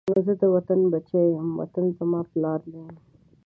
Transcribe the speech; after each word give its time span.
زه 0.25 0.33
د 0.41 0.43
وطن 0.55 0.79
بچی 0.91 1.21
یم، 1.33 1.49
وطن 1.61 1.85
زما 1.97 2.21
پلار 2.31 2.59
دی 2.71 2.81